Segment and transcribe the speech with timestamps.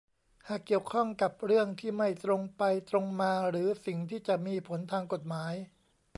[0.47, 5.53] หากเกี่ยวข้องกับเรื่องที่ไม่ตรงไปตรงมาหรือสิ่งที่จะมีผลทางกฎหมาย